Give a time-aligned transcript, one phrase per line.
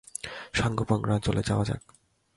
[0.53, 1.81] সাঙ্গপাঙ্গরা, চলো যাওয়া যাক।